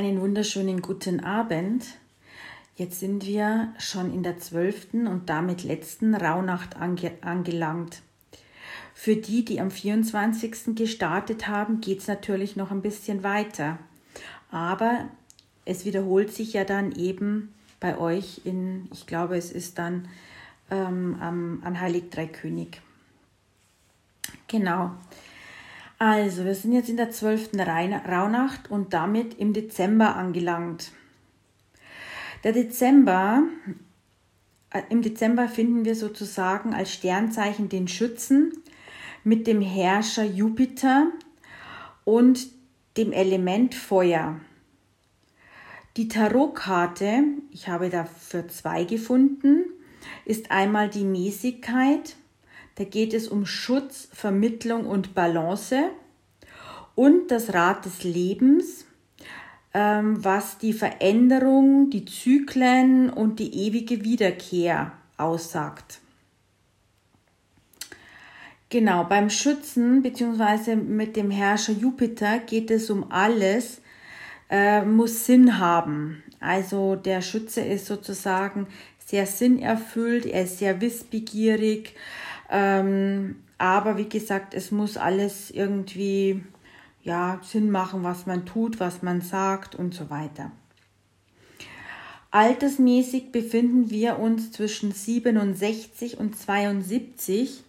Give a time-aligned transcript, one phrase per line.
[0.00, 1.84] Einen wunderschönen guten Abend.
[2.74, 8.00] Jetzt sind wir schon in der zwölften und damit letzten Rauhnacht ange angelangt.
[8.94, 10.74] Für die, die am 24.
[10.74, 13.78] gestartet haben, geht es natürlich noch ein bisschen weiter.
[14.50, 15.06] Aber
[15.66, 20.08] es wiederholt sich ja dann eben bei euch in, ich glaube, es ist dann
[20.70, 22.80] ähm, am, an Heilig Dreikönig.
[24.48, 24.92] Genau.
[26.02, 27.50] Also, wir sind jetzt in der 12.
[27.58, 30.92] Rauhnacht und damit im Dezember angelangt.
[32.42, 33.42] Der Dezember,
[34.70, 38.50] äh, im Dezember finden wir sozusagen als Sternzeichen den Schützen
[39.24, 41.12] mit dem Herrscher Jupiter
[42.04, 42.46] und
[42.96, 44.40] dem Element Feuer.
[45.98, 49.64] Die Tarotkarte, ich habe dafür zwei gefunden,
[50.24, 52.16] ist einmal die Mäßigkeit
[52.80, 55.90] da geht es um Schutz, Vermittlung und Balance
[56.94, 58.86] und das Rad des Lebens,
[59.74, 66.00] ähm, was die Veränderung, die Zyklen und die ewige Wiederkehr aussagt.
[68.70, 70.76] Genau, beim Schützen bzw.
[70.76, 73.82] mit dem Herrscher Jupiter geht es um alles,
[74.48, 76.22] äh, muss Sinn haben.
[76.40, 78.68] Also der Schütze ist sozusagen
[79.04, 81.94] sehr sinnerfüllt, er ist sehr wissbegierig,
[82.50, 86.42] ähm, aber wie gesagt, es muss alles irgendwie
[87.02, 90.50] ja, Sinn machen, was man tut, was man sagt und so weiter.
[92.30, 97.64] Altersmäßig befinden wir uns zwischen 67 und 72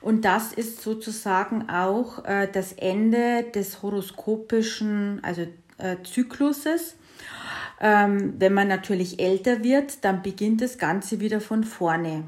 [0.00, 5.42] und das ist sozusagen auch äh, das Ende des horoskopischen, also
[5.78, 6.96] äh, Zykluses.
[7.82, 12.24] Ähm, wenn man natürlich älter wird, dann beginnt das Ganze wieder von vorne.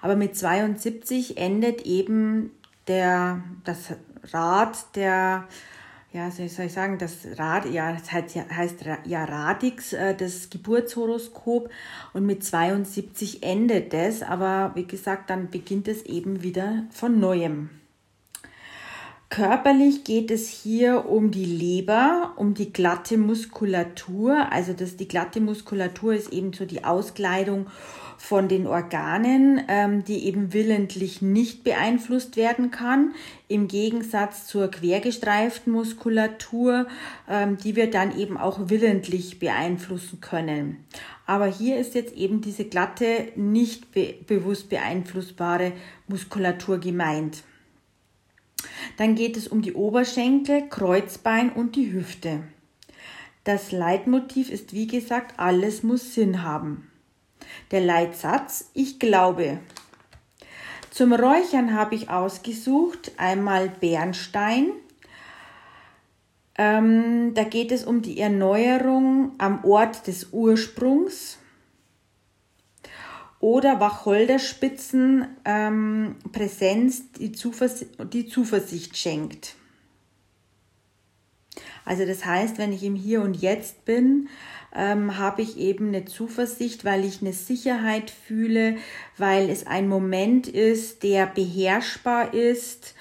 [0.00, 2.50] Aber mit 72 endet eben
[2.88, 3.92] der, das
[4.32, 5.48] Rad der,
[6.12, 11.70] ja, soll ich sagen, das Rad, ja, das heißt, heißt ja Radix, äh, das Geburtshoroskop
[12.12, 17.70] und mit 72 endet es, aber wie gesagt, dann beginnt es eben wieder von neuem.
[19.32, 24.52] Körperlich geht es hier um die Leber, um die glatte Muskulatur.
[24.52, 27.68] Also das, die glatte Muskulatur ist eben so die Auskleidung
[28.22, 33.16] von den Organen, ähm, die eben willentlich nicht beeinflusst werden kann,
[33.48, 36.86] im Gegensatz zur quergestreiften Muskulatur,
[37.28, 40.84] ähm, die wir dann eben auch willentlich beeinflussen können.
[41.26, 45.72] Aber hier ist jetzt eben diese glatte, nicht be bewusst beeinflussbare
[46.06, 47.42] Muskulatur gemeint.
[48.98, 52.44] Dann geht es um die Oberschenkel, Kreuzbein und die Hüfte.
[53.42, 56.86] Das Leitmotiv ist wie gesagt, alles muss Sinn haben.
[57.70, 59.58] Der Leitsatz Ich glaube.
[60.90, 64.72] Zum Räuchern habe ich ausgesucht einmal Bernstein.
[66.58, 71.38] Ähm, da geht es um die Erneuerung am Ort des Ursprungs
[73.40, 79.56] oder Wacholderspitzen ähm, Präsenz, die, Zuversicht, die Zuversicht schenkt.
[81.84, 84.28] Also das heißt, wenn ich im Hier und Jetzt bin,
[84.74, 88.76] ähm, habe ich eben eine Zuversicht, weil ich eine Sicherheit fühle,
[89.18, 92.94] weil es ein Moment ist, der beherrschbar ist,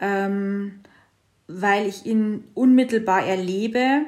[0.00, 0.80] ähm,
[1.48, 4.02] weil ich ihn unmittelbar erlebe.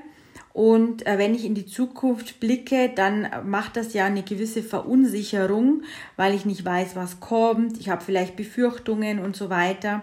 [0.52, 5.82] Und äh, wenn ich in die Zukunft blicke, dann macht das ja eine gewisse Verunsicherung,
[6.16, 7.78] weil ich nicht weiß, was kommt.
[7.78, 10.02] Ich habe vielleicht Befürchtungen und so weiter.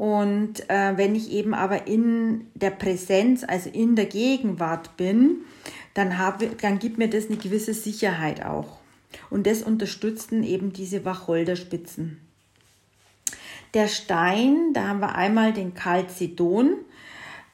[0.00, 5.40] Und äh, wenn ich eben aber in der Präsenz, also in der Gegenwart bin,
[5.92, 8.78] dann, habe, dann gibt mir das eine gewisse Sicherheit auch.
[9.28, 12.18] Und das unterstützen eben diese Wacholderspitzen.
[13.74, 16.76] Der Stein, da haben wir einmal den Calcedon,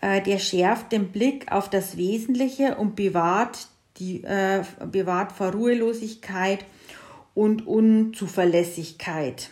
[0.00, 4.62] äh, der schärft den Blick auf das Wesentliche und bewahrt, die, äh,
[4.92, 6.64] bewahrt vor Ruhelosigkeit
[7.34, 9.50] und Unzuverlässigkeit.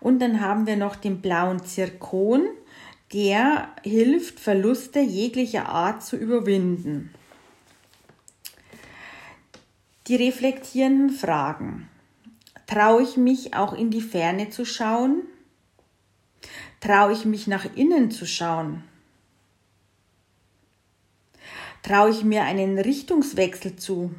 [0.00, 2.46] Und dann haben wir noch den blauen Zirkon,
[3.12, 7.12] der hilft, Verluste jeglicher Art zu überwinden.
[10.06, 11.88] Die reflektierenden Fragen.
[12.66, 15.22] Traue ich mich auch in die Ferne zu schauen?
[16.80, 18.84] Traue ich mich nach innen zu schauen?
[21.82, 24.14] Traue ich mir einen Richtungswechsel zu?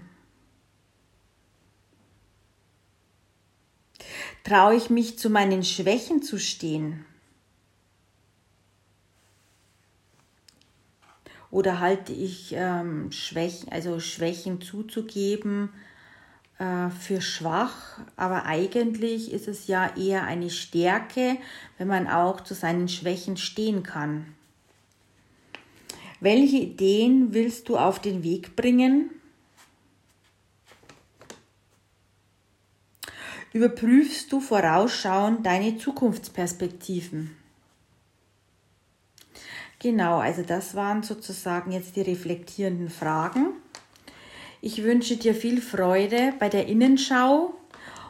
[4.43, 7.05] Traue ich mich zu meinen Schwächen zu stehen?
[11.51, 15.69] oder halte ich ähm, Schwächen, also Schwächen zuzugeben
[16.57, 21.37] äh, für schwach, aber eigentlich ist es ja eher eine Stärke,
[21.77, 24.33] wenn man auch zu seinen Schwächen stehen kann.
[26.21, 29.09] Welche Ideen willst du auf den Weg bringen?
[33.53, 37.35] Überprüfst du vorausschauend deine Zukunftsperspektiven?
[39.79, 43.47] Genau, also das waren sozusagen jetzt die reflektierenden Fragen.
[44.61, 47.53] Ich wünsche dir viel Freude bei der Innenschau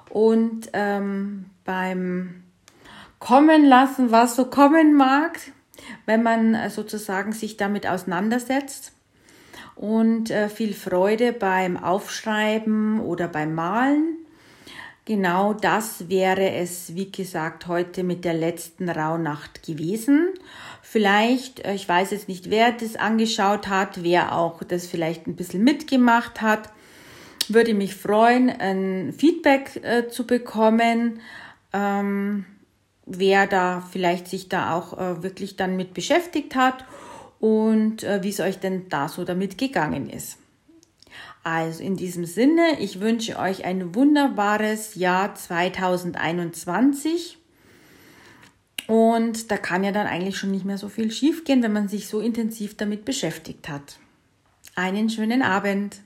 [0.10, 2.44] und ähm, beim
[3.20, 5.40] Kommen lassen, was so kommen mag,
[6.06, 8.92] wenn man äh, sozusagen sich damit auseinandersetzt.
[9.76, 14.18] Und äh, viel Freude beim Aufschreiben oder beim Malen.
[15.12, 20.30] Genau das wäre es, wie gesagt, heute mit der letzten Rauhnacht gewesen.
[20.82, 25.36] Vielleicht, äh, ich weiß jetzt nicht, wer das angeschaut hat, wer auch das vielleicht ein
[25.36, 26.70] bisschen mitgemacht hat,
[27.50, 31.20] würde mich freuen, ein Feedback äh, zu bekommen,
[31.74, 32.46] ähm,
[33.06, 36.86] wer da vielleicht sich da auch äh, wirklich dann mit beschäftigt hat
[37.42, 40.38] und äh, wie es euch denn da so damit gegangen ist.
[41.44, 47.40] Also in diesem Sinne, ich wünsche euch ein wunderbares Jahr 2021.
[48.88, 52.08] Und da kann ja dann eigentlich schon nicht mehr so viel schiefgehen, wenn man sich
[52.08, 53.98] so intensiv damit beschäftigt hat.
[54.76, 56.02] Einen schönen Abend.